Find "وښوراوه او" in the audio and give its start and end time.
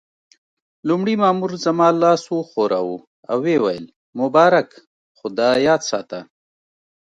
2.33-3.37